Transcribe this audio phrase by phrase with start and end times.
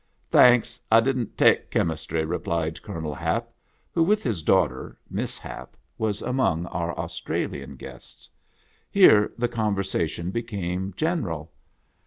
[0.31, 0.81] "Thanks.
[0.91, 3.51] I did n't take chemistry," replied Colo nel Hap,
[3.93, 8.27] who, with his daughter, Miss Hap, was among our Australian guests.
[8.89, 11.51] Here the conversation became general.